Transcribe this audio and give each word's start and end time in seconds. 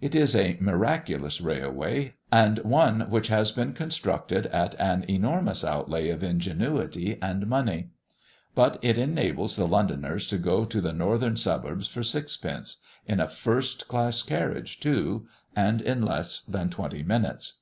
It 0.00 0.14
is 0.14 0.36
a 0.36 0.56
miraculous 0.60 1.40
railway, 1.40 2.14
and 2.30 2.60
one 2.60 3.00
which 3.10 3.26
has 3.26 3.50
been 3.50 3.72
constructed 3.72 4.46
at 4.46 4.76
an 4.80 5.04
enormous 5.08 5.64
outlay 5.64 6.08
of 6.10 6.22
ingenuity 6.22 7.18
and 7.20 7.48
money; 7.48 7.90
but 8.54 8.78
it 8.80 8.96
enables 8.96 9.56
the 9.56 9.66
Londoners 9.66 10.28
to 10.28 10.38
go 10.38 10.64
to 10.66 10.80
the 10.80 10.92
northern 10.92 11.34
suburbs 11.34 11.88
for 11.88 12.04
sixpence, 12.04 12.76
in 13.08 13.18
a 13.18 13.26
first 13.26 13.88
class 13.88 14.22
carriage 14.22 14.78
too, 14.78 15.26
and 15.56 15.82
in 15.82 16.00
less 16.02 16.40
than 16.40 16.70
twenty 16.70 17.02
minutes. 17.02 17.54